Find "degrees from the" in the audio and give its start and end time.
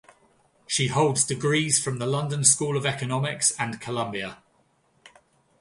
1.23-2.07